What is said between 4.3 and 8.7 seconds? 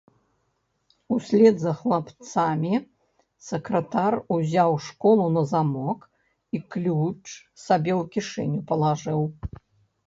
узяў школу на замок і ключ сабе ў кішэню